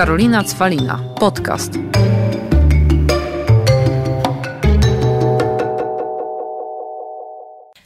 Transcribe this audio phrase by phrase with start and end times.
[0.00, 1.00] Karolina Cwalina.
[1.18, 1.72] Podcast.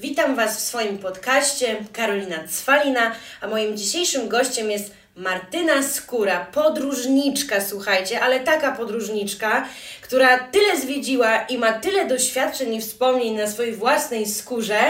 [0.00, 1.76] Witam Was w swoim podcaście.
[1.92, 9.68] Karolina Cwalina, a moim dzisiejszym gościem jest Martyna Skóra, podróżniczka, słuchajcie, ale taka podróżniczka,
[10.00, 14.80] która tyle zwiedziła i ma tyle doświadczeń i wspomnień na swojej własnej skórze,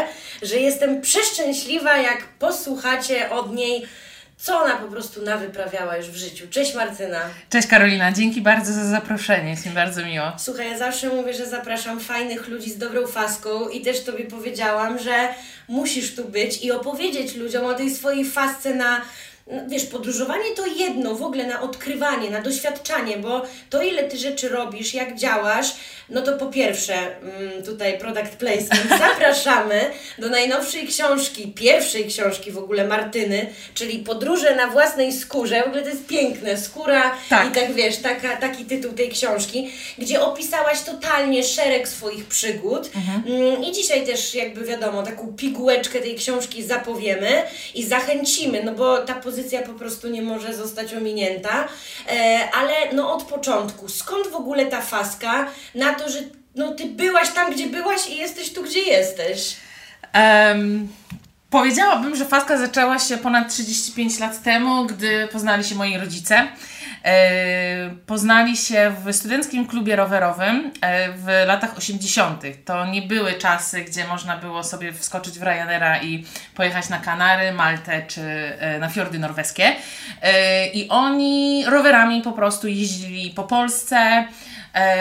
[0.42, 3.86] że jestem przeszczęśliwa, jak posłuchacie od niej
[4.36, 6.46] co ona po prostu nawyprawiała już w życiu.
[6.50, 7.20] Cześć Martyna.
[7.50, 10.32] Cześć Karolina, dzięki bardzo za zaproszenie, jest mi bardzo miło.
[10.38, 14.98] Słuchaj, ja zawsze mówię, że zapraszam fajnych ludzi z dobrą faską i też Tobie powiedziałam,
[14.98, 15.28] że
[15.68, 19.00] musisz tu być i opowiedzieć ludziom o tej swojej fasce na
[19.46, 24.16] no, wiesz, podróżowanie to jedno, w ogóle na odkrywanie, na doświadczanie, bo to ile ty
[24.16, 25.74] rzeczy robisz, jak działasz,
[26.08, 32.58] no to po pierwsze, mm, tutaj product placement, zapraszamy do najnowszej książki, pierwszej książki w
[32.58, 35.62] ogóle Martyny, czyli Podróże na własnej skórze.
[35.62, 37.48] W ogóle to jest piękne, skóra tak.
[37.48, 42.90] i tak wiesz, taka, taki tytuł tej książki, gdzie opisałaś totalnie szereg swoich przygód.
[42.96, 43.22] Mhm.
[43.26, 47.42] Mm, I dzisiaj też jakby wiadomo, taką pigułeczkę tej książki zapowiemy
[47.74, 51.68] i zachęcimy, no bo ta pozycja po prostu nie może zostać ominięta,
[52.08, 56.18] e, ale no od początku, skąd w ogóle ta faska na to, że
[56.54, 59.56] no, ty byłaś tam, gdzie byłaś i jesteś tu, gdzie jesteś?
[60.14, 60.88] Um,
[61.50, 66.48] powiedziałabym, że faska zaczęła się ponad 35 lat temu, gdy poznali się moi rodzice.
[67.04, 72.42] E, poznali się w studenckim klubie rowerowym e, w latach 80.
[72.64, 77.52] To nie były czasy, gdzie można było sobie wskoczyć w Ryanaira i pojechać na Kanary,
[77.52, 79.72] Maltę czy e, na fiordy norweskie.
[80.74, 84.24] I oni rowerami po prostu jeździli po Polsce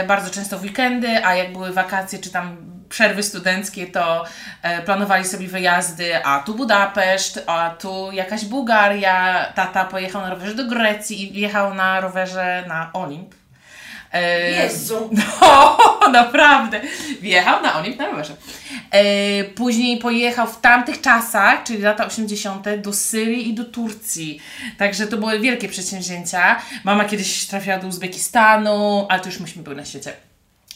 [0.08, 2.58] bardzo często w weekendy, a jak były wakacje czy tam
[2.90, 4.24] przerwy studenckie, to
[4.62, 9.46] e, planowali sobie wyjazdy, a tu Budapeszt, a tu jakaś Bułgaria.
[9.56, 13.43] Tata pojechał na rowerze do Grecji i jechał na rowerze na Olimp
[14.22, 15.10] Jezu!
[15.42, 16.82] No, naprawdę.
[17.22, 18.36] Wjechał na Olimp na rowerze.
[18.92, 24.40] E, później pojechał w tamtych czasach, czyli lata 80., do Syrii i do Turcji.
[24.78, 26.62] Także to były wielkie przedsięwzięcia.
[26.84, 30.14] Mama kiedyś trafiła do Uzbekistanu, ale to już myśmy byli na świecie.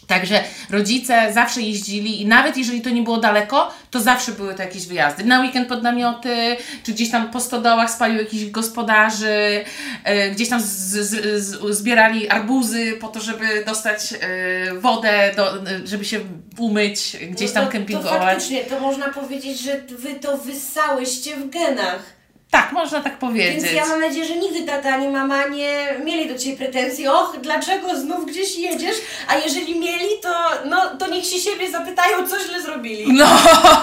[0.08, 4.62] Także rodzice zawsze jeździli i nawet jeżeli to nie było daleko, to zawsze były to
[4.62, 5.24] jakieś wyjazdy.
[5.24, 9.64] Na weekend pod namioty, czy gdzieś tam po stodołach spalił jakichś gospodarzy,
[10.04, 15.54] e, gdzieś tam z, z, z, zbierali arbuzy po to, żeby dostać e, wodę, do,
[15.86, 16.20] żeby się
[16.58, 18.12] umyć, gdzieś tam no to, kempingować.
[18.12, 22.17] To faktycznie, to można powiedzieć, że Wy to wyssałyście w genach.
[22.52, 23.64] Tak, można tak powiedzieć.
[23.64, 27.38] Więc ja mam nadzieję, że nigdy tata ani mama nie mieli do Ciebie pretensji, och,
[27.42, 28.96] dlaczego znów gdzieś jedziesz,
[29.28, 30.30] a jeżeli mieli, to,
[30.70, 33.14] no, to niech się siebie zapytają, co źle zrobili.
[33.14, 33.26] No,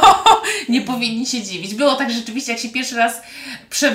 [0.69, 1.75] nie powinni się dziwić.
[1.75, 3.23] Było tak rzeczywiście, jak się pierwszy raz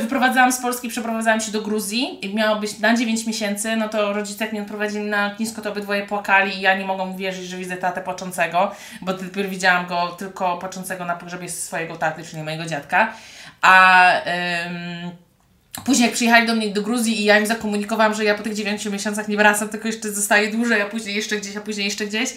[0.02, 4.14] wyprowadzałam z Polski, przeprowadzałam się do Gruzji i miało być na 9 miesięcy, no to
[4.14, 7.58] rodzice jak mnie odprowadzili na lotnisko, to obydwoje płakali i ja nie mogłam uwierzyć, że
[7.58, 8.72] widzę tatę płaczącego,
[9.02, 13.14] bo dopiero widziałam go tylko płaczącego na pogrzebie swojego taty, czyli mojego dziadka.
[13.62, 15.12] A
[15.86, 18.54] później jak przyjechali do mnie do Gruzji i ja im zakomunikowałam, że ja po tych
[18.54, 22.06] 9 miesiącach nie wracam, tylko jeszcze zostaję dłużej, a później jeszcze gdzieś, a później jeszcze
[22.06, 22.30] gdzieś,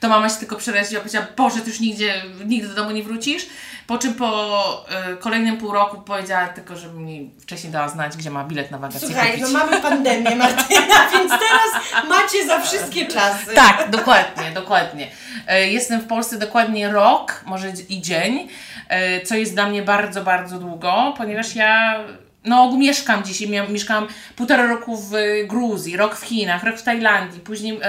[0.00, 3.46] to mama się tylko przeraziła, powiedziała, Boże, ty już nigdzie, nigdy do domu nie wrócisz.
[3.86, 8.30] Po czym po y, kolejnym pół roku powiedziała tylko, żeby mi wcześniej dała znać, gdzie
[8.30, 9.42] ma bilet na wakacje Słuchaj, kupić.
[9.42, 13.54] no mamy pandemię, Martyna, więc teraz macie za wszystkie czasy.
[13.54, 15.06] Tak, dokładnie, dokładnie.
[15.06, 18.48] Y, jestem w Polsce dokładnie rok, może i dzień.
[18.88, 22.04] E, co jest dla mnie bardzo, bardzo długo, ponieważ ja
[22.44, 24.06] no, mieszkam dzisiaj, mieszkałam
[24.36, 25.12] półtora roku w
[25.48, 27.82] Gruzji, rok w Chinach, rok w Tajlandii, później um,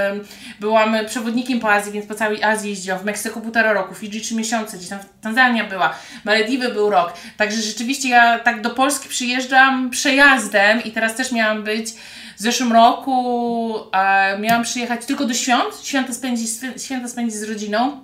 [0.60, 4.36] byłam przewodnikiem po Azji, więc po całej Azji jeździłam, w Meksyku półtora roku, Fidżi trzy
[4.36, 5.96] miesiące, gdzieś tam Tanzania była,
[6.26, 11.64] Malediwy był rok, także rzeczywiście ja tak do Polski przyjeżdżam przejazdem i teraz też miałam
[11.64, 11.92] być
[12.38, 18.02] w zeszłym roku, e, miałam przyjechać tylko do świąt, święta spędzić, święta spędzić z rodziną,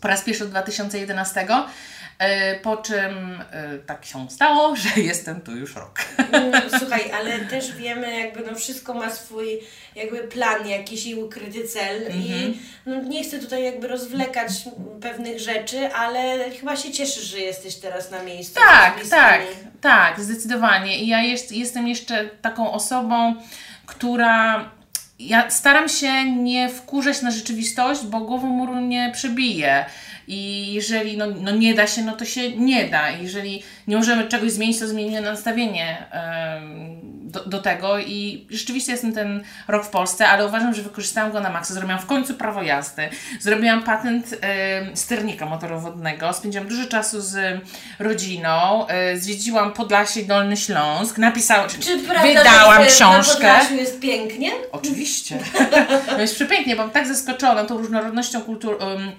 [0.00, 1.64] po raz pierwszy od 2011, E,
[2.62, 5.98] po czym e, tak się stało, że jestem tu już rok.
[6.32, 9.60] Mm, słuchaj, ale też wiemy, jakby no wszystko ma swój
[9.96, 12.54] jakby plan jakiś i ukryty cel i mhm.
[12.86, 14.50] no nie chcę tutaj jakby rozwlekać
[15.00, 18.54] pewnych rzeczy, ale chyba się cieszysz, że jesteś teraz na miejscu.
[18.54, 19.40] Tak, tak,
[19.80, 20.98] tak, zdecydowanie.
[20.98, 23.34] I ja jest, jestem jeszcze taką osobą,
[23.86, 24.70] która
[25.18, 29.86] ja staram się nie wkurzać na rzeczywistość, bo głową muru nie przebije.
[30.28, 33.10] I jeżeli no, no nie da się, no to się nie da.
[33.10, 36.06] Jeżeli nie możemy czegoś zmienić, to zmienimy nastawienie.
[37.28, 41.40] do, do tego i rzeczywiście jestem ten rok w Polsce, ale uważam, że wykorzystałam go
[41.40, 41.74] na maksa.
[41.74, 43.08] Zrobiłam w końcu prawo jazdy,
[43.40, 44.34] zrobiłam patent
[44.94, 47.60] sternika motorowodnego, spędziłam dużo czasu z
[47.98, 53.42] rodziną, e, zwiedziłam Podlasie Dolny Śląsk, napisałam, Czy prawda, wydałam że książkę.
[53.42, 54.50] Na Podlasiu jest pięknie?
[54.72, 55.38] Oczywiście.
[56.06, 59.12] to jest przepięknie, bo tak zaskoczona tą różnorodnością kultur, um,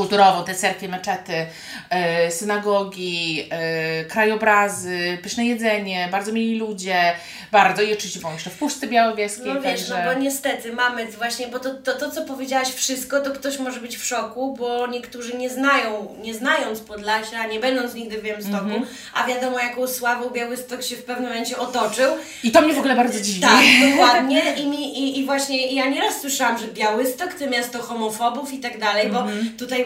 [0.00, 1.46] kulturową, te cerkwie, meczety,
[1.90, 7.12] e, synagogi, e, krajobrazy, pyszne jedzenie, bardzo mili ludzie,
[7.52, 10.04] bardzo i oczywiście byłam jeszcze w Puszce Białowieskiej, No wiesz, także...
[10.06, 13.80] no bo niestety mamy właśnie, bo to, to, to co powiedziałaś wszystko, to ktoś może
[13.80, 18.56] być w szoku, bo niektórzy nie znają, nie znając Podlasia, nie będąc nigdy w Białymstoku,
[18.64, 18.86] Mhm.
[19.14, 22.12] a wiadomo jaką sławą Białystok się w pewnym momencie otoczył.
[22.42, 23.40] I to mnie w ogóle bardzo dziwi.
[23.40, 24.42] Tak, dokładnie.
[24.56, 28.78] I, mi, i, I właśnie ja nieraz słyszałam, że Białystok to miasto homofobów i tak
[28.78, 29.52] dalej, bo Mhm.
[29.58, 29.85] tutaj, mm,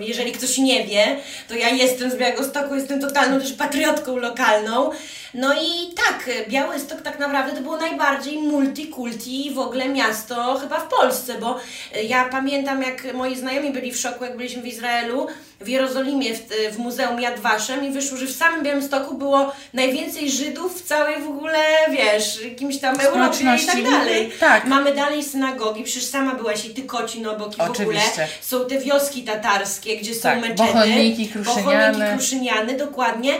[0.00, 1.16] jeżeli ktoś nie wie,
[1.48, 4.90] to ja jestem z Białegostoku, jestem totalną też patriotką lokalną.
[5.34, 10.88] No i tak, Białystok tak naprawdę to było najbardziej multikulti w ogóle miasto chyba w
[10.88, 11.60] Polsce, bo
[12.02, 15.26] ja pamiętam jak moi znajomi byli w szoku, jak byliśmy w Izraelu,
[15.60, 16.40] w Jerozolimie, w,
[16.72, 21.22] w Muzeum Yad Vashem i wyszło, że w samym Białymstoku było najwięcej Żydów w całej
[21.22, 21.58] w ogóle,
[21.90, 24.32] wiesz, jakimś tam Europie i tak dalej.
[24.40, 24.64] Tak.
[24.64, 27.70] Mamy dalej synagogi, przecież sama byłaś i Tykocin obok i w ogóle.
[27.70, 28.28] Oczywiście.
[28.40, 30.72] Są te wioski tatarskie, gdzie są Tak, meczety.
[30.72, 31.92] Bohoniki, Kruszyniany.
[31.92, 33.34] Bohoniki, Kruszyniany, dokładnie.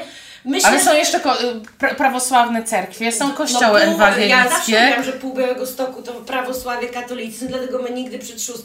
[0.44, 4.80] Myślę, Ale są jeszcze pra- prawosławne cerkwie, są kościoły no, pół, Ja zawsze ewangelickie.
[4.80, 8.58] mówiłam, że pół Białego Stoku to prawosławie katolicyzm, dlatego my nigdy przed 6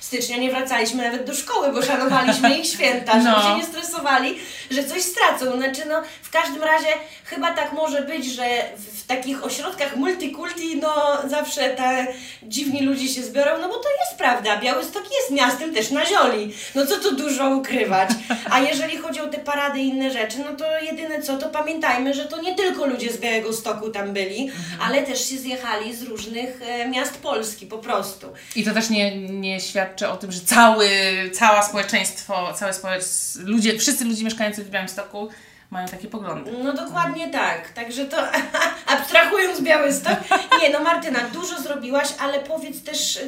[0.00, 3.42] stycznia nie wracaliśmy nawet do szkoły, bo szanowaliśmy ich święta, żeby No.
[3.42, 4.38] się nie stresowali,
[4.70, 5.56] że coś stracą.
[5.56, 6.86] Znaczy no, w każdym razie
[7.24, 8.44] chyba tak może być, że
[8.76, 12.06] w, w takich ośrodkach multikulti, no zawsze te
[12.42, 16.54] dziwni ludzie się zbiorą, no bo to jest prawda, Białystok jest miastem też na zioli.
[16.74, 18.08] No co tu dużo ukrywać.
[18.50, 22.14] A jeżeli chodzi o te parady i inne rzeczy, no to jedyne co, to pamiętajmy,
[22.14, 24.50] że to nie tylko ludzie z Białego Stoku tam byli,
[24.80, 28.26] ale też się zjechali z różnych e, miast Polski po prostu.
[28.56, 30.88] I to też nie, nie świadczy o tym, że cały,
[31.32, 35.28] całe społeczeństwo, całe społecz- ludzie, wszyscy ludzie mieszkający w Białymstoku
[35.70, 36.52] mają takie poglądy.
[36.64, 37.72] No dokładnie tak.
[37.72, 38.16] Także to
[38.86, 40.18] abstrahując Białystok.
[40.62, 43.18] Nie, no Martyna, dużo zrobiłaś, ale powiedz też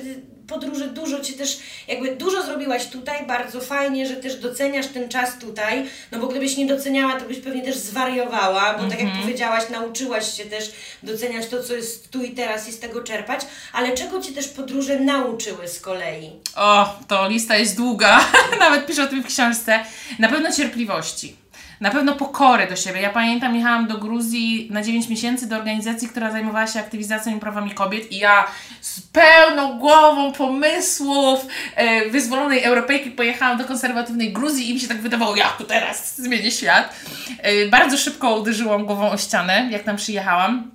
[0.50, 1.58] y, podróże, dużo Cię też,
[1.88, 6.56] jakby dużo zrobiłaś tutaj, bardzo fajnie, że też doceniasz ten czas tutaj, no bo gdybyś
[6.56, 11.46] nie doceniała, to byś pewnie też zwariowała, bo tak jak powiedziałaś, nauczyłaś się też doceniać
[11.46, 13.40] to, co jest tu i teraz i z tego czerpać,
[13.72, 16.30] ale czego Cię też podróże nauczyły z kolei?
[16.56, 18.20] O, to lista jest długa,
[18.60, 19.84] nawet piszę o tym w książce.
[20.18, 21.39] Na pewno cierpliwości.
[21.80, 23.00] Na pewno pokory do siebie.
[23.00, 27.40] Ja pamiętam, jechałam do Gruzji na 9 miesięcy do organizacji, która zajmowała się aktywizacją i
[27.40, 28.46] prawami kobiet i ja
[28.80, 31.46] z pełną głową pomysłów
[31.76, 36.18] e, wyzwolonej Europejki pojechałam do konserwatywnej Gruzji i mi się tak wydawało, jak tu teraz
[36.18, 36.94] zmienię świat.
[37.38, 40.70] E, bardzo szybko uderzyłam głową o ścianę, jak tam przyjechałam.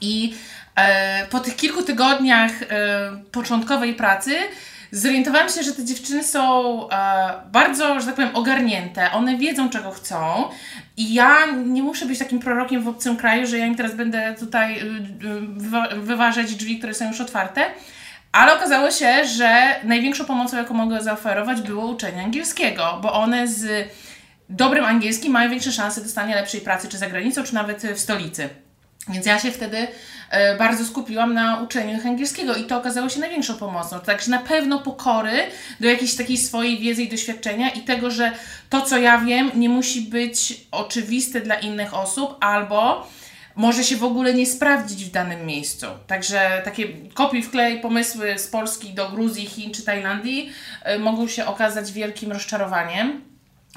[0.00, 0.34] I
[0.76, 2.66] e, po tych kilku tygodniach e,
[3.32, 4.36] początkowej pracy
[4.92, 9.12] zorientowałam się, że te dziewczyny są e, bardzo, że tak powiem, ogarnięte.
[9.12, 10.48] One wiedzą, czego chcą.
[10.96, 14.34] I ja nie muszę być takim prorokiem w obcym kraju, że ja im teraz będę
[14.38, 17.66] tutaj y, y, wywa- wyważać drzwi, które są już otwarte.
[18.32, 23.88] Ale okazało się, że największą pomocą, jaką mogę zaoferować, było uczenie angielskiego, bo one z
[24.48, 28.48] dobrym angielskim mają większe szanse dostania lepszej pracy, czy za granicą, czy nawet w stolicy.
[29.08, 29.88] Więc ja się wtedy
[30.30, 34.00] e, bardzo skupiłam na uczeniu ich angielskiego i to okazało się największą pomocą.
[34.00, 35.32] Także na pewno pokory
[35.80, 38.32] do jakiejś takiej swojej wiedzy i doświadczenia i tego, że
[38.70, 43.06] to, co ja wiem, nie musi być oczywiste dla innych osób albo
[43.56, 45.86] może się w ogóle nie sprawdzić w danym miejscu.
[46.06, 51.46] Także takie kopiuj wklej pomysły z Polski do Gruzji, Chin czy Tajlandii e, mogą się
[51.46, 53.30] okazać wielkim rozczarowaniem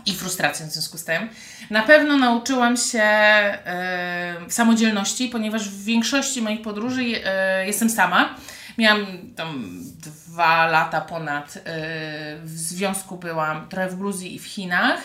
[0.06, 1.30] i frustracją w związku z tym.
[1.70, 8.36] Na pewno nauczyłam się e, samodzielności, ponieważ w większości moich podróży e, jestem sama.
[8.78, 11.62] Miałam tam dwa lata ponad e,
[12.44, 15.00] w związku byłam trochę w Gruzji i w Chinach.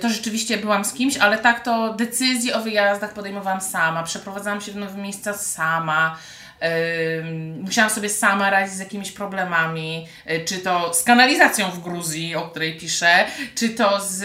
[0.00, 4.72] To rzeczywiście byłam z kimś, ale tak to decyzje o wyjazdach podejmowałam sama, przeprowadzałam się
[4.72, 6.16] w nowe miejsca sama.
[7.60, 12.42] Musiałam sobie sama radzić z jakimiś problemami, y, czy to z kanalizacją w Gruzji, o
[12.42, 14.24] której piszę, czy to z,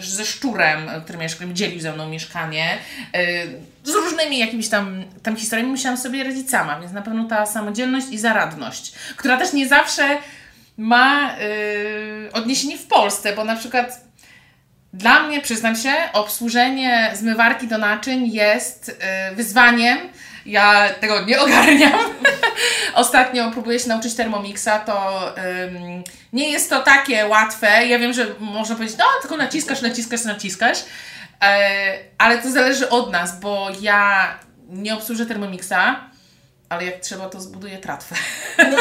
[0.00, 2.78] ze szczurem, który mieszka, dzielił ze mną mieszkanie,
[3.16, 7.46] y, z różnymi jakimiś tam, tam historiami musiałam sobie radzić sama, więc na pewno ta
[7.46, 10.18] samodzielność i zaradność, która też nie zawsze
[10.76, 14.04] ma y, odniesienie w Polsce, bo na przykład
[14.94, 18.88] dla mnie, przyznam się, obsłużenie zmywarki do naczyń jest
[19.32, 19.98] y, wyzwaniem.
[20.46, 21.98] Ja tego nie ogarniam.
[22.94, 25.34] Ostatnio próbuję się nauczyć Thermomixa, to
[26.32, 27.86] nie jest to takie łatwe.
[27.86, 30.78] Ja wiem, że można powiedzieć, no tylko naciskasz, naciskasz, naciskasz,
[31.42, 34.34] e, ale to zależy od nas, bo ja
[34.68, 36.00] nie obsłużę Thermomixa,
[36.68, 38.16] ale jak trzeba, to zbuduję tratwę.
[38.58, 38.78] No,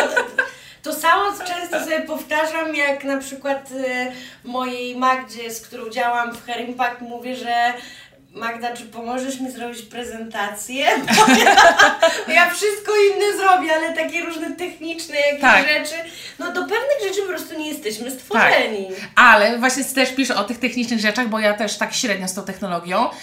[0.84, 4.12] to samo często sobie powtarzam, jak na przykład e,
[4.44, 7.74] mojej Magdzie, z którą działam w Hair Impact, mówię, że
[8.34, 10.86] Magda, czy pomożesz mi zrobić prezentację?
[12.28, 15.68] Ja, ja wszystko inne zrobię, ale takie różne techniczne jakieś Tak.
[15.68, 15.96] rzeczy.
[16.40, 18.88] No do pewnych rzeczy po prostu nie jesteśmy stworzeni.
[19.16, 22.44] Ale właśnie też piszę o tych technicznych rzeczach, bo ja też tak średnio z tą
[22.44, 23.10] technologią.
[23.10, 23.16] Ym,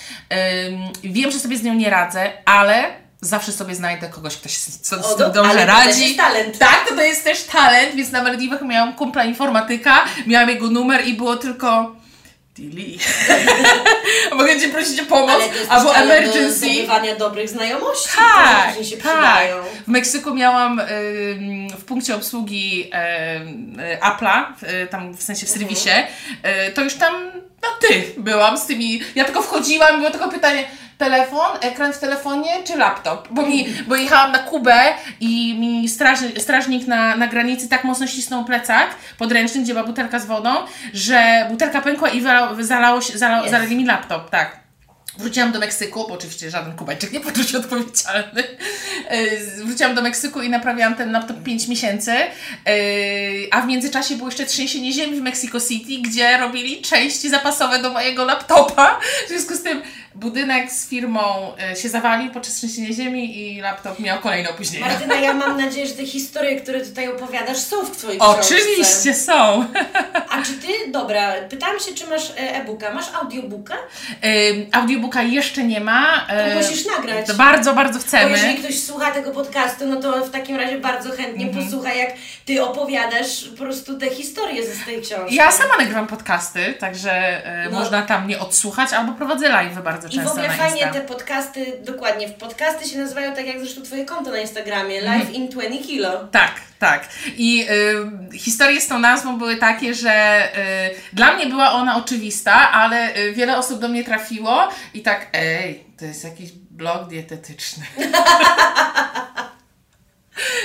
[1.05, 2.85] wiem, że sobie z nią nie radzę, ale
[3.21, 5.89] zawsze sobie znajdę kogoś, kto się z, z, tym do- dobrze to radzi.
[5.89, 6.59] też jest talent.
[6.59, 11.07] Tak, to, to jest też talent, więc na Malediwach miałam kumpla informatyka, miałam jego numer
[11.07, 12.00] i było tylko...
[12.55, 12.99] Dili.
[14.37, 16.53] Mogę Cię prosić o pomoc, Ale to jest albo do emergency.
[16.59, 19.13] zdobywania dobrych znajomości, Tak, się tak.
[19.13, 19.57] przydają.
[19.85, 24.45] W Meksyku miałam ym, w punkcie obsługi y, Apple'a,
[24.85, 25.69] y, tam w sensie w Mhm.
[25.69, 25.91] serwisie,
[26.69, 27.15] y, to już tam,
[27.63, 30.65] no ty byłam z tymi, ja tylko wchodziłam, było tylko pytanie,
[31.01, 33.29] telefon, ekran w telefonie czy laptop?
[33.31, 34.83] Bo, mi, bo jechałam na Kubę
[35.21, 38.87] i mi straż, strażnik na, na granicy tak mocno ścisnął plecak
[39.19, 40.51] podręczny, gdzie była butelka z wodą,
[40.93, 42.23] że butelka pękła i
[42.59, 43.51] zalało się, zala, Jest.
[43.51, 44.70] zalali mi laptop, tak.
[45.19, 48.43] Wróciłam do Meksyku, bo oczywiście żaden Kubańczyk nie poczuł się odpowiedzialny.
[49.11, 52.13] Yy, Wróciłam do Meksyku i naprawiałam ten laptop 5 miesięcy.
[52.67, 52.73] Yy,
[53.51, 57.91] A w międzyczasie było jeszcze trzęsienie ziemi w Mexico City, gdzie robili części zapasowe do
[57.91, 59.01] mojego laptopa.
[59.27, 59.83] W związku z tym
[60.15, 64.87] budynek z firmą yy, się zawalił podczas trzęsienia ziemi i laptop miał kolejne opóźnienia.
[64.87, 68.55] Martyna, ja mam nadzieję, że te historie, które tutaj opowiadasz, są w Twojej książce.
[68.55, 69.65] Oczywiście są.
[70.29, 72.95] A czy Ty, dobra, pytałam się, czy masz e, e-booka.
[72.95, 73.75] Masz audiobooka?
[74.23, 74.67] Yy,
[75.01, 76.27] Audiobooka jeszcze nie ma.
[76.29, 77.27] To Yy, musisz nagrać.
[77.27, 78.31] to bardzo, bardzo Bo chcemy.
[78.31, 81.65] jeżeli ktoś słucha tego podcastu, no to w takim razie bardzo chętnie Mhm.
[81.65, 82.11] posłucha, jak
[82.45, 85.35] Ty opowiadasz po prostu te historie ze tej książki.
[85.35, 87.13] Ja sama nagrywam podcasty, także
[87.47, 87.79] e, No.
[87.79, 91.67] można tam mnie odsłuchać, albo prowadzę live bardzo I często w ogóle fajnie te podcasty,
[91.85, 95.19] dokładnie, w podcasty się nazywają tak jak zresztą Twoje konto na Instagramie, Mhm.
[95.21, 96.11] Live in 20 Kilo.
[96.31, 97.09] Tak, tak.
[97.37, 97.67] I
[98.33, 100.43] y, historie z tą nazwą były takie, że
[100.93, 105.29] y, dla mnie była ona oczywista, ale y, wiele osób do mnie trafiło i tak,
[105.33, 107.85] ej, to jest jakiś blog dietetyczny.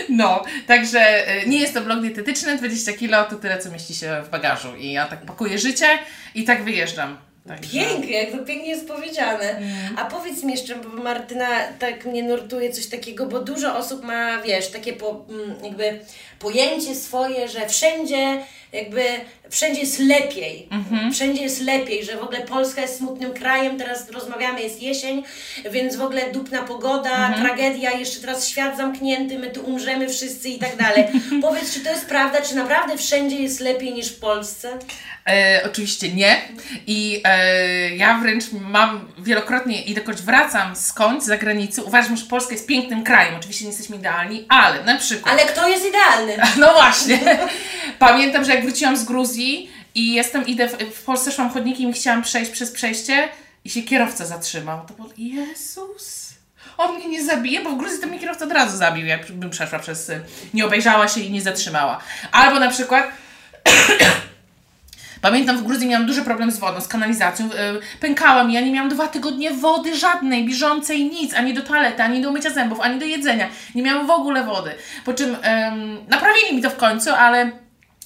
[0.10, 4.24] No, także y, nie jest to blog dietetyczny, 20 kilo to tyle, co mieści się
[4.26, 4.76] w bagażu.
[4.76, 6.00] I ja tak pakuję życie
[6.36, 7.18] i tak wyjeżdżam.
[7.48, 7.80] Także...
[7.80, 9.50] Pięknie, jak to pięknie jest powiedziane.
[9.50, 9.98] Mhm.
[9.98, 11.48] A powiedz mi jeszcze, bo Martyna
[11.80, 16.00] tak mnie nurtuje coś takiego, bo dużo osób ma, wiesz, takie po, mm, jakby
[16.40, 18.42] pojęcie swoje, że wszędzie
[18.76, 19.04] jakby,
[19.50, 20.68] wszędzie jest lepiej.
[20.72, 21.14] Mhm.
[21.14, 25.24] Wszędzie jest lepiej, że w ogóle Polska jest smutnym krajem, teraz rozmawiamy, jest jesień,
[25.72, 27.42] więc w ogóle dupna pogoda, Mhm.
[27.46, 31.04] tragedia, jeszcze teraz świat zamknięty, my tu umrzemy wszyscy i tak dalej.
[31.42, 34.80] Powiedz, czy to jest prawda, czy naprawdę wszędzie jest lepiej niż w Polsce?
[35.30, 36.42] E, oczywiście nie.
[36.88, 42.68] I e, ja wręcz mam wielokrotnie, ilekroć wracam skądś z zagranicy, uważam, że Polska jest
[42.68, 43.36] pięknym krajem.
[43.36, 45.34] Oczywiście nie jesteśmy idealni, ale na przykład.
[45.34, 46.38] Ale kto jest idealny?
[46.60, 47.20] No właśnie.
[48.00, 51.94] Pamiętam, że jak wróciłam z Gruzji i jestem, idę, w, w Polsce szłam chodnikiem i
[51.94, 53.30] chciałam przejść przez przejście
[53.66, 54.86] i się kierowca zatrzymał.
[54.88, 56.34] To było, Jezus.
[56.78, 59.50] On mnie nie zabije, bo w Gruzji to mnie kierowca od razu zabił, jak bym
[59.50, 60.10] przeszła przez...
[60.10, 60.22] y,
[60.54, 62.00] Nie obejrzała się i nie zatrzymała.
[62.32, 63.08] Albo na przykład...
[65.22, 67.46] Pamiętam, w Gruzji miałam duży problem z wodą, z kanalizacją.
[67.46, 72.04] Yy, Pękała mi, ja nie miałam dwa tygodnie wody żadnej, bieżącej, nic, ani do toalety,
[72.04, 73.48] ani do umycia zębów, ani do jedzenia.
[73.76, 74.72] Nie miałam w ogóle wody.
[75.06, 77.52] Po czym ym, naprawili mi to w końcu, ale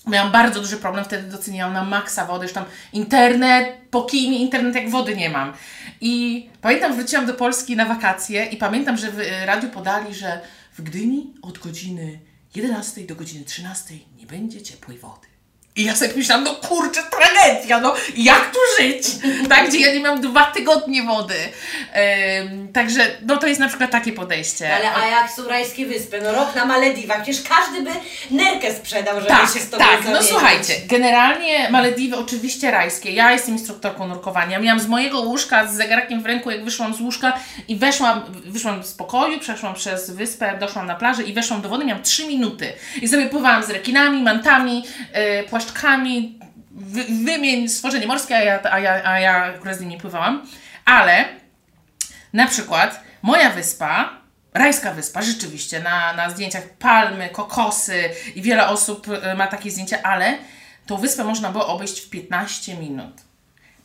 [0.09, 4.41] miałam bardzo duży problem, wtedy doceniałam na maksa wody, już tam internet, po kij mi
[4.41, 5.53] internet, jak wody nie mam.
[6.01, 10.41] I pamiętam, wróciłam do Polski na wakacje i pamiętam, że w y, radiu podali, że
[10.77, 12.19] w Gdyni od godziny
[12.55, 15.28] 11 do godziny 13 nie będzie ciepłej wody.
[15.75, 19.03] I ja sobie myślałam, no kurczę, tragedia, no jak tu żyć?
[19.49, 21.35] Tak, gdzie ja nie mam dwa tygodnie wody.
[22.73, 24.75] Także, no to jest na przykład takie podejście.
[24.75, 26.21] Ale a jak są rajskie wyspy?
[26.23, 27.89] No rok na Malediwach, przecież każdy by
[28.31, 30.29] nerkę sprzedał, żeby Tak, się z tobą tak, no zamienić.
[30.29, 33.11] słuchajcie, generalnie Malediwy oczywiście rajskie.
[33.11, 34.59] Ja jestem instruktorką nurkowania.
[34.59, 37.33] Miałam z mojego łóżka z zegarkiem w ręku, jak wyszłam z łóżka
[37.67, 41.85] i weszłam, wyszłam z pokoju, przeszłam przez wyspę, doszłam na plażę i weszłam do wody,
[41.85, 42.73] miałam 3 minuty.
[43.01, 44.83] I sobie pływałam z rekinami, mantami,
[45.37, 46.39] yy, płaszczkami,
[46.71, 50.47] wy, wymień stworzenie morskie, a ja, a, ja, a ja akurat z nimi pływałam.
[50.85, 51.25] Ale
[52.33, 54.09] na przykład moja wyspa,
[54.53, 59.97] rajska wyspa, rzeczywiście, na, na zdjęciach palmy, kokosy i wiele osób y, ma takie zdjęcia,
[60.03, 60.37] ale
[60.85, 63.21] tą wyspę można było obejść w 15 minut.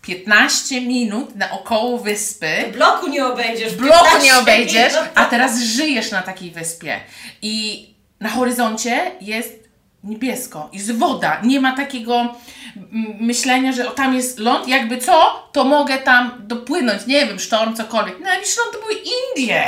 [0.02, 2.72] 15 minut naokoło wyspy.
[2.72, 3.72] Bloku nie obejdziesz.
[3.72, 5.08] W bloku 15 nie obejdziesz, minut.
[5.14, 7.00] a teraz żyjesz na takiej wyspie.
[7.42, 7.86] I
[8.20, 9.63] na horyzoncie jest
[10.04, 12.34] niebiesko, jest woda, nie ma takiego
[12.76, 17.38] mm, myślenia, że o, tam jest ląd, jakby co, to mogę tam dopłynąć, nie wiem,
[17.38, 18.16] sztorm, cokolwiek.
[18.20, 19.64] No, jakiś ląd to były Indie.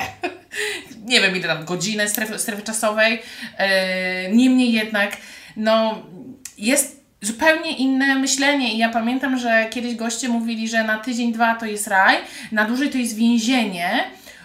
[1.10, 3.22] nie wiem, ile tam, godzinę strefy, strefy czasowej.
[3.58, 5.16] E, niemniej jednak,
[5.56, 6.02] no,
[6.58, 11.54] jest zupełnie inne myślenie i ja pamiętam, że kiedyś goście mówili, że na tydzień, dwa
[11.54, 12.16] to jest raj,
[12.52, 14.04] na dłużej to jest więzienie,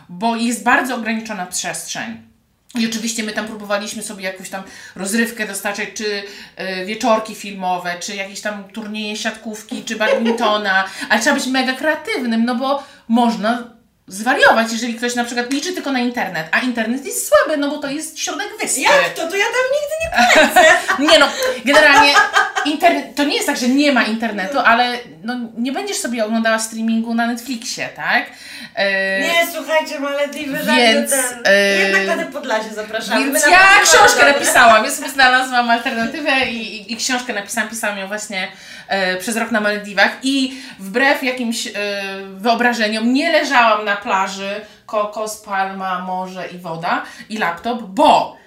[0.09, 2.30] bo jest bardzo ograniczona przestrzeń.
[2.75, 4.63] I oczywiście my tam próbowaliśmy sobie jakąś tam
[4.95, 11.35] rozrywkę dostarczać, czy y, wieczorki filmowe, czy jakieś tam turnieje siatkówki, czy badmintona, ale trzeba
[11.35, 13.80] być mega kreatywnym, no bo można
[14.11, 17.77] zwariować, jeżeli ktoś na przykład liczy tylko na internet, a internet jest słaby, no bo
[17.77, 18.81] to jest środek wyspy.
[18.81, 19.27] Jak to?
[19.27, 20.71] To ja tam nigdy nie polecę.
[21.11, 21.27] Nie no,
[21.65, 22.13] generalnie
[22.65, 26.59] internet, to nie jest tak, że nie ma internetu, ale no, nie będziesz sobie oglądała
[26.59, 28.25] streamingu na Netflixie, tak?
[28.75, 31.21] E, Nie, słuchajcie, Malediwy, Więc, ten.
[31.45, 33.25] e, Jednak na te Podlasie zapraszamy.
[33.25, 38.07] Więc ja książkę napisałam, ja sobie znalazłam alternatywę i, i, i książkę napisałam, pisałam ją
[38.07, 38.47] właśnie
[39.19, 41.71] przez rok na Malediwach i wbrew jakimś e,
[42.37, 48.40] wyobrażeniom nie leżałam na plaży, kokos, palma, morze i woda i laptop, bo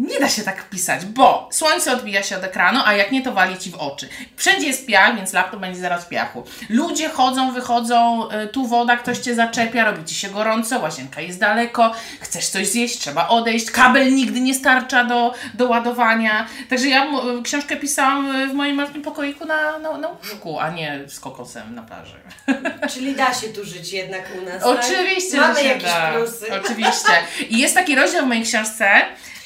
[0.00, 3.32] nie da się tak pisać, bo słońce odbija się od ekranu, a jak nie, to
[3.32, 4.08] wali ci w oczy.
[4.36, 6.44] Wszędzie jest piach, więc laptop będzie zaraz w piachu.
[6.68, 11.40] Ludzie chodzą, wychodzą, y, tu woda, ktoś cię zaczepia, robi ci się gorąco, łazienka jest
[11.40, 16.46] daleko, chcesz coś zjeść, trzeba odejść, kabel nigdy nie starcza do, do ładowania.
[16.70, 20.70] Także ja m- książkę pisałam y, w moim malutkim pokoiku na, na, na łóżku, a
[20.70, 22.16] nie z kokosem na plaży.
[22.94, 24.62] Czyli da się tu żyć jednak u nas.
[24.62, 25.40] Oczywiście, tak?
[25.48, 26.12] Mamy jakieś da.
[26.12, 26.46] plusy.
[26.64, 27.12] Oczywiście.
[27.50, 28.90] I jest taki rozdział w mojej książce.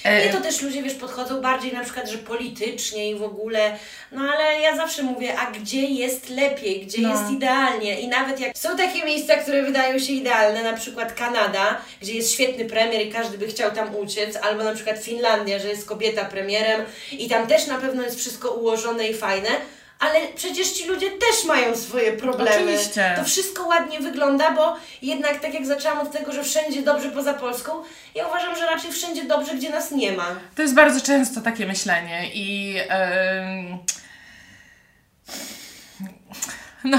[0.05, 3.79] E, Nie, to też ludzie, wiesz, podchodzą bardziej na przykład, że politycznie i w ogóle,
[4.13, 7.09] no ale ja zawsze mówię, a gdzie jest lepiej, gdzie No.
[7.11, 11.81] jest idealnie i nawet jak są takie miejsca, które wydają się idealne, na przykład Kanada,
[12.03, 15.69] gdzie jest świetny premier i każdy by chciał tam uciec, albo na przykład Finlandia, że
[15.69, 19.49] jest kobieta premierem i tam też na pewno jest wszystko ułożone i fajne,
[19.99, 22.51] ale przecież ci ludzie też mają swoje problemy.
[22.51, 23.15] Oczywiście.
[23.17, 27.35] To wszystko ładnie wygląda, bo jednak tak jak zaczęłam od tego, że wszędzie dobrze poza
[27.35, 27.73] Polską,
[28.15, 30.27] ja uważam, że raczej wszędzie dobrze, gdzie nas nie ma.
[30.57, 33.79] To jest bardzo często takie myślenie i em,
[36.85, 36.99] no,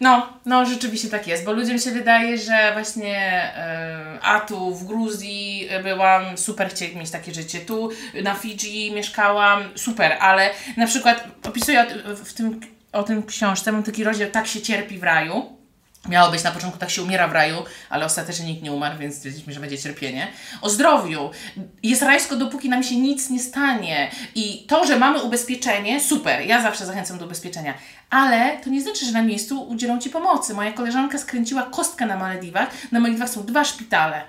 [0.00, 3.16] no, no rzeczywiście tak jest, bo ludziom się wydaje, że właśnie
[3.56, 7.90] e, a tu w Gruzji byłam, super chcieli mieć takie życie, tu
[8.22, 11.86] na Fidżi mieszkałam, super, ale na przykład opisuję
[12.24, 12.60] w tym,
[12.92, 15.61] o tym książce, mam taki rozdział Tak się cierpi w raju,
[16.08, 17.56] Miało być na początku tak się umiera w raju,
[17.90, 20.28] ale ostatecznie nikt nie umarł, więc stwierdziliśmy, że będzie cierpienie.
[20.62, 21.30] O zdrowiu.
[21.82, 24.10] Jest rajsko, dopóki nam się nic nie stanie.
[24.34, 26.46] I to, że mamy ubezpieczenie, super.
[26.46, 27.74] Ja zawsze zachęcam do ubezpieczenia.
[28.10, 30.54] Ale to nie znaczy, że na miejscu udzielą Ci pomocy.
[30.54, 32.68] Moja koleżanka skręciła kostkę na Malediwach.
[32.92, 34.22] Na Malediwach są dwa szpitale.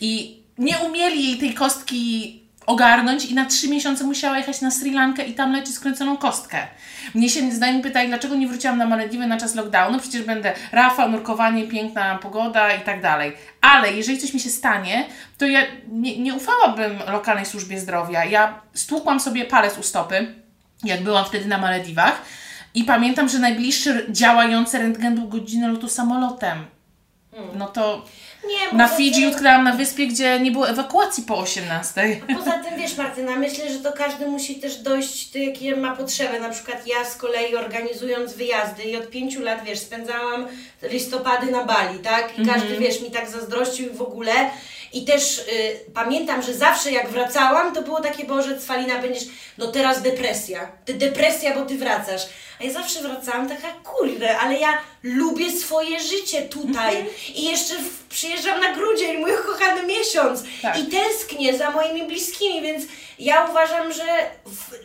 [0.00, 4.92] I nie umieli jej tej kostki ogarnąć i na trzy miesiące musiała jechać na Sri
[4.92, 6.66] Lankę i tam leczyć skręconą kostkę.
[7.14, 11.08] Mnie się znajomi pytali, dlaczego nie wróciłam na Malediwy na czas lockdownu, przecież będę Rafa,
[11.08, 13.32] nurkowanie, piękna pogoda i tak dalej.
[13.60, 15.04] Ale jeżeli coś mi się stanie,
[15.38, 18.24] to ja nie, nie ufałabym lokalnej służbie zdrowia.
[18.24, 20.34] Ja stłukłam sobie palec u stopy,
[20.84, 22.22] jak byłam wtedy na Malediwach
[22.74, 26.64] i pamiętam, że najbliższy działający rentgen był godzinę lotu samolotem.
[27.54, 28.04] No to
[28.44, 32.20] Nie, na Fidżi ty- utknęłam na wyspie, gdzie nie było ewakuacji po 18.
[32.38, 36.40] Poza tym, wiesz Martyna, myślę, że to każdy musi też dojść do jakiej ma potrzeby.
[36.40, 40.46] Na przykład ja z kolei organizując wyjazdy i od pięciu lat, wiesz, spędzałam
[40.82, 42.38] listopady na Bali, tak?
[42.38, 44.32] I każdy, wiesz, mi tak zazdrościł i w ogóle.
[44.92, 45.42] I też y,
[45.94, 49.24] pamiętam, że zawsze jak wracałam, to było takie, Boże, Cwalina, będziesz,
[49.58, 50.72] no teraz depresja.
[50.84, 52.22] Ty depresja, bo ty wracasz.
[52.60, 57.06] A ja zawsze wracałam taka, kurde, ale ja lubię swoje życie tutaj.
[57.34, 60.42] I jeszcze w, przyjeżdżam na grudzień, mój ukochany miesiąc.
[60.62, 60.78] Tak.
[60.78, 62.84] I tęsknię za moimi bliskimi, więc
[63.18, 64.04] ja uważam, że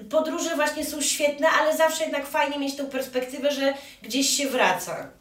[0.09, 5.11] podróże właśnie są świetne, ale zawsze jednak fajnie mieć tą perspektywę, że gdzieś się wraca.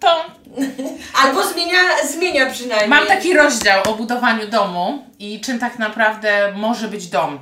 [0.00, 0.24] To
[1.22, 1.78] Albo zmienia,
[2.12, 2.88] zmienia przynajmniej.
[2.88, 7.38] Mam taki rozdział o budowaniu domu i czym tak naprawdę może być dom.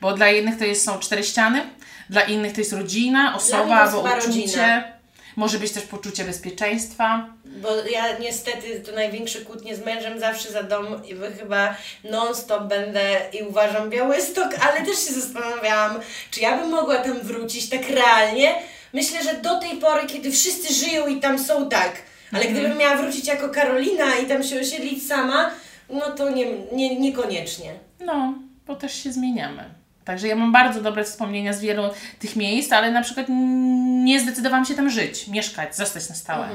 [0.00, 1.62] Bo dla jednych to jest, są cztery ściany,
[2.10, 4.40] dla innych to jest rodzina, mnie osoba to jest albo chyba uczucie.
[4.40, 4.84] rodzina.
[5.36, 7.26] Może być też poczucie bezpieczeństwa.
[7.44, 12.62] Bo ja niestety to największe kłótnie z mężem zawsze za dom i wy chyba non-stop
[12.62, 17.90] będę i uważam Białystok, ale też się zastanawiałam, czy ja bym mogła tam wrócić tak
[17.90, 18.54] realnie.
[18.96, 21.92] Myślę, że do tej pory, kiedy wszyscy żyją i tam są tak,
[22.32, 25.50] ale gdybym miała wrócić jako Karolina i tam się osiedlić sama,
[25.90, 27.74] no to nie, nie, niekoniecznie.
[28.00, 28.34] No,
[28.66, 29.64] bo też się zmieniamy.
[30.04, 31.82] Także ja mam bardzo dobre wspomnienia z wielu
[32.18, 33.26] tych miejsc, ale na przykład
[34.04, 36.48] nie zdecydowałam się tam żyć, mieszkać, zostać na stałe.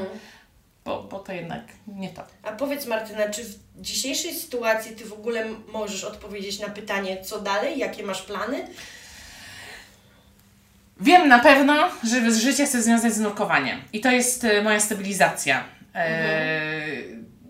[0.85, 2.23] bo, bo to jednak nie to.
[2.43, 7.41] A powiedz Martyna, czy w dzisiejszej sytuacji Ty w ogóle możesz odpowiedzieć na pytanie, co
[7.41, 8.67] dalej, jakie masz plany?
[11.01, 13.81] Wiem na pewno, że życie chcę związać z nurkowaniem.
[13.93, 15.63] I to jest e, moja stabilizacja.
[15.95, 16.11] E,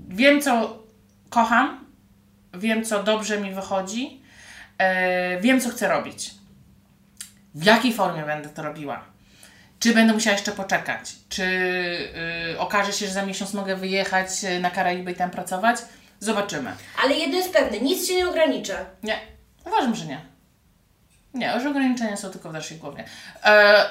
[0.08, 0.84] wiem, co
[1.30, 1.86] kocham,
[2.54, 4.22] wiem, co dobrze mi wychodzi,
[4.78, 6.32] e, wiem, co chcę robić.
[7.56, 9.04] W jakiej formie będę to robiła?
[9.80, 11.12] Czy będę musiała jeszcze poczekać?
[11.30, 11.44] Czy
[12.54, 15.78] y, okaże się, że za miesiąc mogę wyjechać na Karaiby i tam pracować?
[16.20, 16.72] Zobaczymy.
[17.04, 18.86] Ale jedno jest pewne, nic Cię nie ogranicza.
[19.04, 19.16] Nie,
[19.66, 20.31] uważam, że nie.
[21.34, 23.04] Nie, już ograniczenia są tylko w naszej głowie.
[23.44, 23.86] E,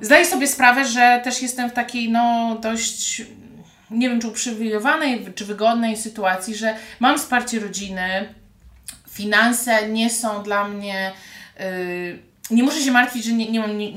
[0.00, 3.22] zdaję sobie sprawę, że też jestem w takiej, no, dość,
[3.90, 8.34] nie wiem, czy uprzywilejowanej, czy wygodnej sytuacji, że mam wsparcie rodziny,
[9.10, 11.12] finanse nie są dla mnie.
[11.60, 13.92] y, nie muszę się martwić, że nie, nie, mam, nie,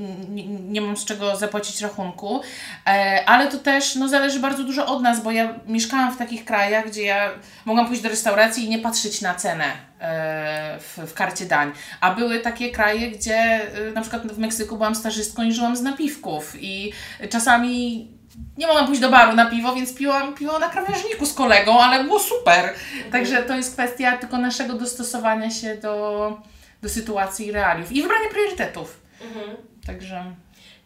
[0.47, 2.41] nie, mam z czego zapłacić rachunku,
[2.87, 6.45] e, ale to też no, zależy bardzo dużo od nas, bo ja mieszkałam w takich
[6.45, 7.31] krajach, gdzie ja
[7.65, 9.65] mogłam pójść do restauracji i nie patrzeć na cenę
[9.99, 11.71] e, w, w karcie dań.
[12.01, 15.81] A były takie kraje, gdzie e, na przykład w Meksyku byłam stażystką i żyłam z
[15.81, 16.93] napiwków i
[17.29, 18.07] czasami
[18.57, 22.03] nie mogłam pójść do baru na piwo, więc piłam piwo na krawężniku z kolegą, ale
[22.03, 22.73] było super.
[23.11, 26.41] Także to jest kwestia tylko naszego dostosowania się do,
[26.85, 28.97] do sytuacji i realiów i wybrania priorytetów.
[29.87, 30.23] Także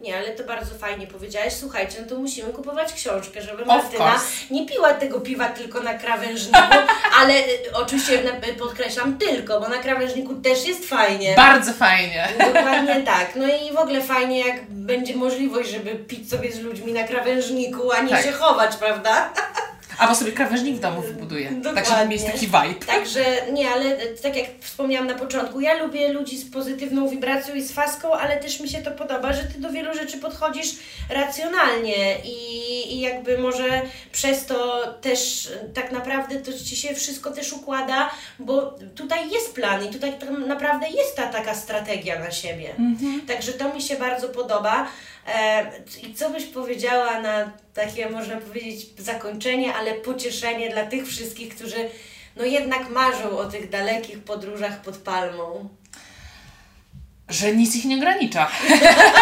[0.01, 1.53] Nie, ale to bardzo fajnie powiedziałaś.
[1.53, 4.19] Słuchajcie, no to musimy kupować książkę, żeby Martyna
[4.51, 6.57] nie piła tego piwa tylko na krawężniku,
[7.19, 11.33] ale y, oczywiście na- podkreślam tylko, bo na krawężniku też jest fajnie.
[11.35, 12.27] bardzo fajnie.
[12.53, 13.35] Dokładnie tak.
[13.35, 17.91] No i w ogóle fajnie, jak będzie możliwość, żeby pić sobie z ludźmi na krawężniku,
[17.91, 18.23] a nie Tak.
[18.23, 19.29] się chować, prawda?
[19.99, 21.45] Albo sobie krawężnik w domu wybuduję.
[21.47, 22.15] Tak, żeby Dokładnie.
[22.15, 22.85] mieć taki vibe.
[22.85, 27.61] Także nie, ale tak jak wspomniałam na początku, ja lubię ludzi z pozytywną wibracją i
[27.61, 30.69] z faską, ale też mi się to podoba, że ty do wielu rzeczy podchodzisz
[31.09, 33.81] racjonalnie i, i jakby może
[34.11, 38.09] przez to też tak naprawdę to ci się wszystko też układa,
[38.39, 42.75] bo tutaj jest plan i tutaj tak naprawdę jest ta taka strategia na siebie.
[43.27, 44.87] Także to mi się bardzo podoba.
[45.35, 45.71] E,
[46.03, 51.89] I co byś powiedziała na takie, można powiedzieć, zakończenie, ale pocieszenie dla tych wszystkich, którzy
[52.35, 55.69] no jednak marzą o tych dalekich podróżach pod palmą.
[57.29, 58.51] Że nic ich nie ogranicza.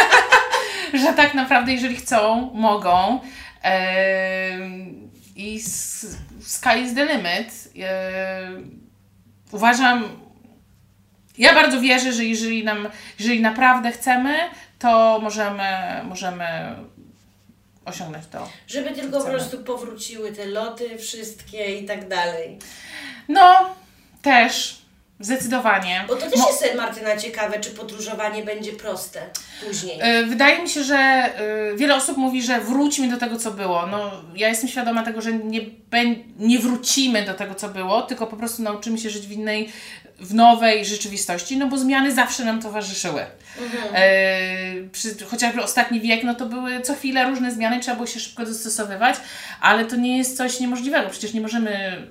[1.04, 3.20] że tak naprawdę, jeżeli chcą, mogą.
[3.62, 5.60] Em, I
[6.42, 7.70] sky is the limit.
[7.76, 8.82] Em,
[9.52, 10.04] uważam,
[11.38, 12.88] ja bardzo wierzę, że jeżeli, nam,
[13.20, 14.36] jeżeli naprawdę chcemy,
[14.80, 15.64] to możemy,
[16.04, 16.76] możemy
[17.86, 18.50] osiągnąć to.
[18.68, 22.60] Żeby tylko po prostu powróciły te loty wszystkie i tak dalej.
[23.28, 23.76] No,
[24.22, 24.82] też,
[25.20, 26.06] zdecydowanie.
[26.08, 29.22] Bo to też Mo- jest, Martyna, ciekawe, czy podróżowanie będzie proste
[29.68, 29.98] później.
[30.02, 33.88] E, Wydaje mi się, że e, wiele osób mówi, że wróćmy do tego, co było.
[33.88, 35.62] No, ja jestem świadoma tego, że nie,
[36.40, 39.72] nie wrócimy do tego, co było, tylko po prostu nauczymy się żyć w innej,
[40.20, 43.26] w nowej rzeczywistości, no bo zmiany zawsze nam towarzyszyły.
[43.94, 48.20] E, przy, chociażby ostatni wiek, no to były co chwilę różne zmiany, trzeba było się
[48.20, 49.16] szybko dostosowywać,
[49.62, 51.10] ale to nie jest coś niemożliwego.
[51.10, 52.02] Przecież nie możemy,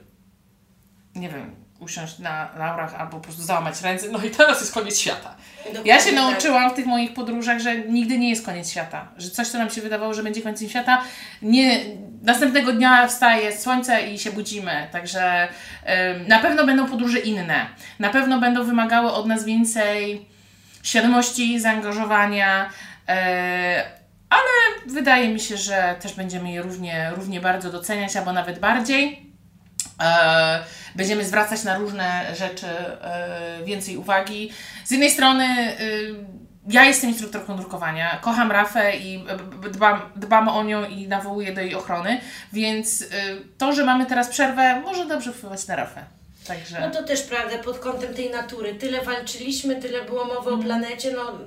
[1.14, 4.98] nie wiem, usiąść na laurach albo po prostu załamać ręce, no i teraz jest koniec
[4.98, 5.34] świata.
[5.66, 6.14] Ja się Dokładnie tak.
[6.14, 9.08] nauczyłam w tych moich podróżach, że nigdy nie jest koniec świata.
[9.16, 11.02] Że coś, co nam się wydawało, że będzie końcem świata,
[11.42, 11.80] nie,
[12.22, 14.88] następnego dnia wstaje słońce i się budzimy.
[14.92, 15.48] Także
[16.18, 17.66] ym, na pewno będą podróże inne.
[17.98, 20.26] Na pewno będą wymagały od nas więcej
[20.82, 22.70] świadomości, zaangażowania.
[23.08, 23.14] Yy,
[24.30, 29.25] ale wydaje mi się, że też będziemy je równie, równie bardzo doceniać, albo nawet bardziej.
[30.02, 34.52] E, będziemy zwracać na różne rzeczy e, więcej uwagi.
[34.84, 35.76] Z jednej strony e,
[36.68, 39.24] ja jestem instruktorką drukowania, kocham Rafę i
[39.72, 42.20] dbam, dbam o nią i nawołuję do jej ochrony,
[42.52, 43.04] więc
[43.58, 46.04] to, że mamy teraz przerwę, może dobrze wpływać na Rafę.
[46.46, 48.74] Także No to też prawda, pod kątem tej natury.
[48.74, 51.38] Tyle walczyliśmy, tyle było mowy o planecie, no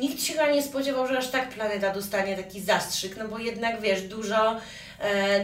[0.00, 3.80] nikt się chyba nie spodziewał, że aż tak planeta dostanie taki zastrzyk, no bo jednak
[3.80, 4.60] wiesz, dużo,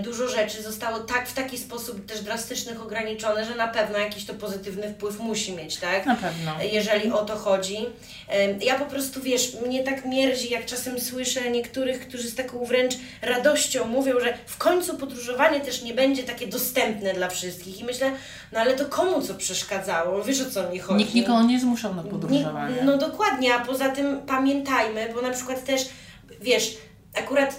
[0.03, 4.35] dużo rzeczy zostało tak w taki sposób też drastycznych ograniczone, że na pewno jakiś to
[4.35, 6.07] pozytywny wpływ musi mieć, tak?
[6.07, 6.53] na pewno.
[6.73, 7.77] jeżeli o to chodzi.
[8.29, 12.65] Em, Ja po prostu, wiesz, mnie tak mierdzi, jak czasem słyszę niektórych, którzy z taką
[12.65, 17.81] wręcz radością mówią, że w końcu podróżowanie też nie będzie takie dostępne dla wszystkich.
[17.81, 18.11] I myślę,
[18.53, 20.25] no ale to komu co przeszkadzało?
[20.25, 20.99] Wiesz o co mi chodzi?
[20.99, 22.77] Nikt nikogo nie zmuszał do podróżowania.
[22.77, 25.89] Nie, no dokładnie, a poza tym pamiętajmy, bo na przykład też,
[26.41, 26.77] wiesz,
[27.19, 27.51] akurat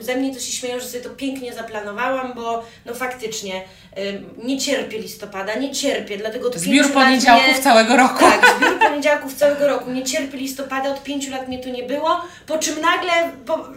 [0.00, 3.62] y, ze mnie to się śmieją, że sobie to pięknie zaplanowałam, bo no faktycznie
[3.98, 8.18] y, nie cierpię listopada, nie cierpię, dlatego od Zbiór poniedziałków mnie- całego roku.
[8.20, 9.90] Tak, zbiór poniedziałków całego roku.
[9.90, 13.12] Nie cierpię listopada, od pięciu lat mnie tu nie było, po czym nagle,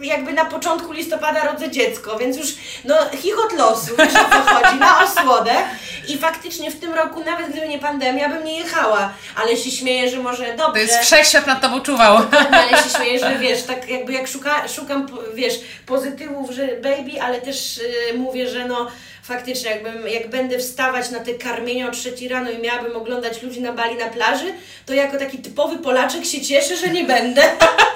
[0.02, 4.78] jakby na początku listopada rodzę dziecko, więc już no chichot losu, wiesz o co chodzi,
[4.78, 5.52] na osłodę.
[6.08, 10.10] I faktycznie w tym roku, nawet gdyby nie pandemia, bym nie jechała, ale się śmieję,
[10.10, 10.72] że może dobrze.
[10.72, 12.16] To jest wszechświat nad tobą czuwał.
[12.52, 17.40] Ale się śmieję, że wiesz, tak jakby jak szuka, szukam, wiesz, pozytywów, że baby, ale
[17.40, 18.90] też y, mówię, że no
[19.22, 23.60] faktycznie jakbym, jak będę wstawać na te karmienia o trzeci rano i miałabym oglądać ludzi
[23.60, 24.54] na bali na plaży,
[24.86, 27.42] to jako taki typowy Polaczek się cieszę, że nie będę.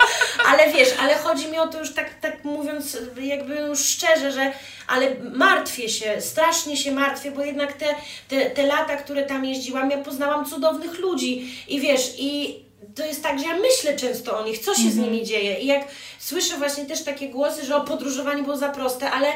[0.50, 4.52] ale wiesz, ale chodzi mi o to już tak, tak mówiąc jakby już szczerze, że
[4.88, 7.86] ale martwię się, strasznie się martwię, bo jednak te,
[8.28, 13.22] te, te lata, które tam jeździłam, ja poznałam cudownych ludzi i wiesz, i to jest
[13.22, 15.60] tak, że ja myślę często o nich, co się z nimi dzieje.
[15.60, 19.26] I jak słyszę właśnie też takie głosy, że o podróżowanie było za proste, ale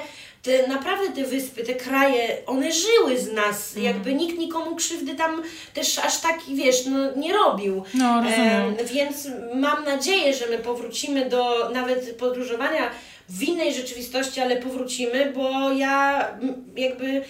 [0.42, 3.76] te, naprawdę te wyspy, te kraje, one żyły z nas.
[3.76, 5.42] Jakby nikt nikomu krzywdy tam
[5.74, 7.84] też aż tak, wiesz, no, nie robił.
[7.94, 8.74] No, rozumiem.
[8.78, 12.90] E, więc mam nadzieję, że my powrócimy do nawet podróżowania
[13.28, 16.28] w innej rzeczywistości, ale powrócimy, bo ja
[16.76, 17.24] jakby.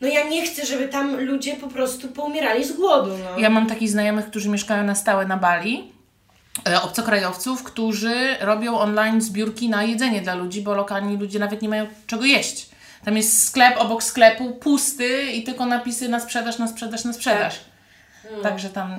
[0.00, 3.10] No ja nie chcę, żeby tam ludzie po prostu poumierali z głodu.
[3.24, 3.38] No.
[3.38, 5.92] Ja mam takich znajomych, którzy mieszkają na stałe na Bali,
[6.68, 11.68] e, obcokrajowców, którzy robią online zbiórki na jedzenie dla ludzi, bo lokalni ludzie nawet nie
[11.68, 12.68] mają czego jeść.
[13.04, 17.60] Tam jest sklep obok sklepu, pusty i tylko napisy na sprzedaż, na sprzedaż, na sprzedaż.
[18.42, 18.96] Także tam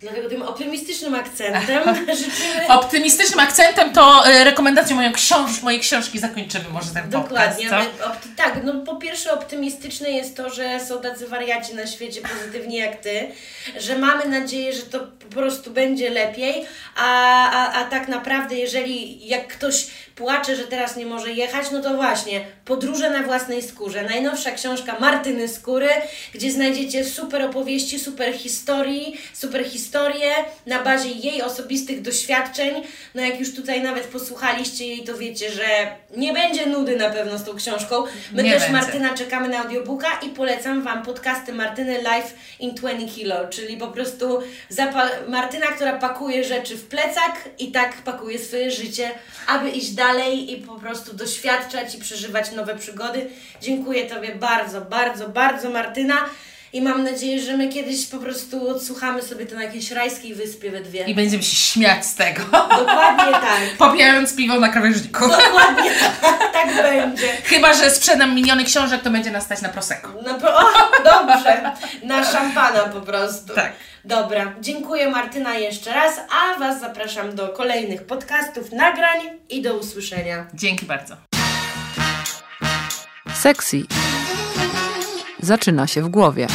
[0.00, 1.82] Dlatego tym optymistycznym akcentem
[2.16, 2.68] życzymy.
[2.68, 7.64] optymistycznym akcentem to e, rekomendacją moją książ mojej książki zakończymy może ten Dokładnie.
[7.70, 12.20] podcast, Opty- tak, no po pierwsze optymistyczne jest to, że są tacy wariaci na świecie
[12.20, 13.28] pozytywni jak ty,
[13.78, 19.26] że mamy nadzieję, że to po prostu będzie lepiej, a, a, a tak naprawdę jeżeli
[19.28, 24.02] jak ktoś płacze, że teraz nie może jechać, no to właśnie Podróże na własnej skórze.
[24.02, 25.88] Najnowsza książka Martyny Skóry,
[26.34, 30.34] gdzie znajdziecie super opowieści, super historii, super historie
[30.66, 32.82] na bazie jej osobistych doświadczeń.
[33.14, 35.62] No jak już tutaj nawet posłuchaliście jej, to wiecie, że
[36.16, 38.04] nie będzie nudy na pewno z tą książką.
[38.32, 38.78] My Nie też będzie.
[38.78, 43.88] Martyna czekamy na audiobooka i polecam Wam podcasty Martyny Life in 20 Kilo, czyli po
[43.88, 44.42] prostu
[45.28, 49.10] Martyna, która pakuje rzeczy w plecak i tak pakuje swoje życie,
[49.46, 53.30] aby iść dalej i po prostu doświadczać i przeżywać nowe przygody.
[53.62, 56.26] Dziękuję Tobie bardzo, bardzo, bardzo Martyna
[56.72, 60.70] i mam nadzieję, że my kiedyś po prostu odsłuchamy sobie to na jakiejś rajskiej wyspie
[60.70, 61.04] we dwie.
[61.04, 62.42] I będziemy się śmiać z tego.
[62.52, 63.60] Dokładnie tak.
[63.78, 65.28] Popijając piwo na krawężniku.
[65.28, 67.28] Dokładnie tak, tak będzie.
[67.44, 70.08] Chyba, że sprzedam miliony książek, to będzie nas stać na Prosecco.
[70.26, 70.68] No, pro- o,
[71.04, 73.54] dobrze, na szampana po prostu.
[73.54, 73.72] Tak.
[74.04, 80.46] Dobra, dziękuję Martyna jeszcze raz, a Was zapraszam do kolejnych podcastów, nagrań i do usłyszenia.
[80.54, 81.16] Dzięki bardzo.
[83.34, 83.82] Sexy
[85.42, 86.46] zaczyna się w głowie.